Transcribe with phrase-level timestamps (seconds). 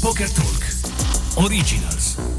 [0.00, 1.44] Poker Talk.
[1.44, 2.37] Originals.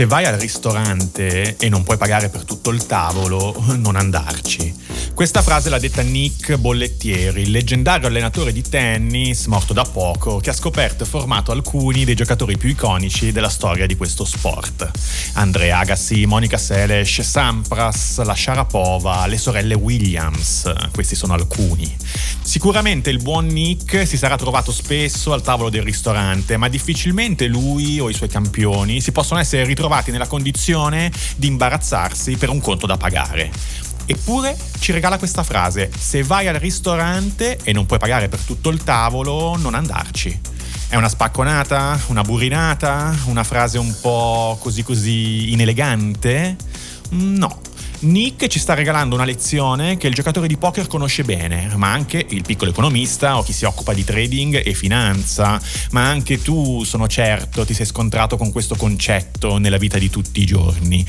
[0.00, 4.74] Se vai al ristorante e non puoi pagare per tutto il tavolo, non andarci.
[5.12, 10.48] Questa frase l'ha detta Nick Bollettieri, il leggendario allenatore di tennis morto da poco, che
[10.48, 14.90] ha scoperto e formato alcuni dei giocatori più iconici della storia di questo sport.
[15.34, 21.94] Andrea Agassi, Monica Seles, Sampras, la Sharapova, le sorelle Williams, questi sono alcuni.
[22.40, 28.00] Sicuramente il buon Nick si sarà trovato spesso al tavolo del ristorante, ma difficilmente lui
[28.00, 32.86] o i suoi campioni si possono essere ritrovati nella condizione di imbarazzarsi per un conto
[32.86, 33.50] da pagare.
[34.06, 38.70] Eppure ci regala questa frase, se vai al ristorante e non puoi pagare per tutto
[38.70, 40.40] il tavolo, non andarci.
[40.88, 42.00] È una spacconata?
[42.08, 43.14] Una burinata?
[43.26, 46.56] Una frase un po' così così inelegante?
[47.10, 47.60] No.
[48.02, 52.24] Nick ci sta regalando una lezione che il giocatore di poker conosce bene, ma anche
[52.30, 57.06] il piccolo economista o chi si occupa di trading e finanza, ma anche tu, sono
[57.08, 61.04] certo, ti sei scontrato con questo concetto nella vita di tutti i giorni.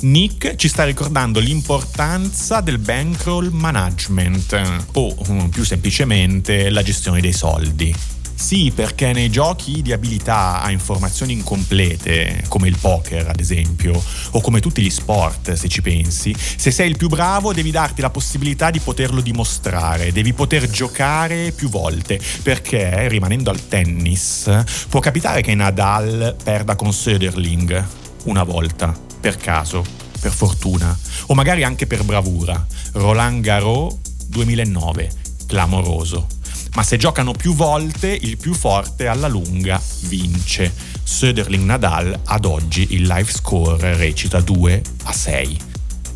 [0.00, 7.34] Nick ci sta ricordando l'importanza del bankroll management o mm, più semplicemente la gestione dei
[7.34, 7.94] soldi.
[8.40, 14.40] Sì, perché nei giochi di abilità a informazioni incomplete, come il poker ad esempio, o
[14.40, 18.08] come tutti gli sport se ci pensi, se sei il più bravo devi darti la
[18.08, 24.50] possibilità di poterlo dimostrare, devi poter giocare più volte, perché rimanendo al tennis
[24.88, 27.86] può capitare che Nadal perda con Söderling
[28.24, 29.84] una volta per caso,
[30.18, 32.66] per fortuna, o magari anche per bravura.
[32.92, 35.10] Roland Garros 2009,
[35.46, 36.26] clamoroso.
[36.74, 40.72] Ma se giocano più volte, il più forte alla lunga vince.
[41.02, 45.69] Söderling Nadal ad oggi il live score recita 2 a 6.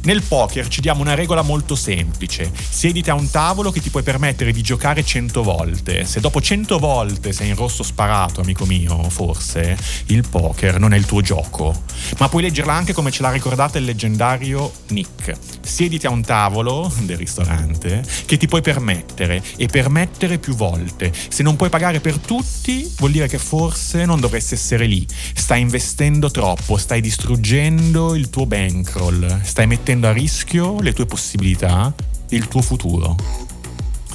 [0.04, 2.52] Nel poker ci diamo una regola molto semplice.
[2.52, 6.04] Siediti a un tavolo che ti puoi permettere di giocare 100 volte.
[6.04, 9.74] Se dopo 100 volte sei in rosso sparato, amico mio, forse,
[10.06, 11.84] il poker non è il tuo gioco.
[12.18, 15.38] Ma puoi leggerla anche come ce l'ha ricordata il leggendario Nick.
[15.62, 21.12] Siediti a un tavolo del ristorante che ti puoi permettere e permettere più volte.
[21.28, 25.06] Se non puoi pagare per tutti, vuol dire che forse non dovresti essere lì.
[25.32, 31.06] Stai investendo troppo, stai distruggendo il tuo bankroll, stai mettendo mettendo a rischio le tue
[31.06, 31.94] possibilità,
[32.30, 33.16] il tuo futuro.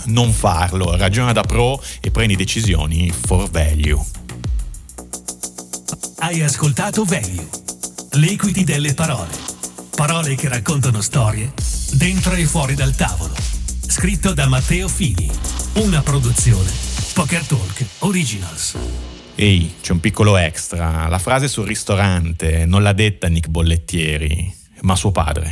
[0.06, 3.98] Non farlo, ragiona da pro e prendi decisioni for value.
[6.18, 7.48] Hai ascoltato Value,
[8.14, 9.32] l'equity delle parole.
[9.96, 11.54] Parole che raccontano storie
[11.94, 13.34] dentro e fuori dal tavolo.
[13.88, 15.30] Scritto da Matteo Fini.
[15.76, 16.70] Una produzione
[17.14, 18.76] Poker Talk Originals.
[19.36, 21.08] Ehi, c'è un piccolo extra.
[21.08, 25.48] La frase sul ristorante non l'ha detta Nick Bollettieri, ma suo padre.